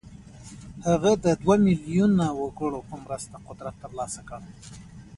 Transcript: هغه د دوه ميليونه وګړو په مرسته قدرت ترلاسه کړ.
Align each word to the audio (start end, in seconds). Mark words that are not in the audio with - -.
هغه 0.87 1.11
د 1.25 1.25
دوه 1.41 1.55
ميليونه 1.65 2.25
وګړو 2.41 2.79
په 2.89 2.95
مرسته 3.03 3.35
قدرت 3.47 3.75
ترلاسه 3.83 4.21
کړ. 4.29 4.41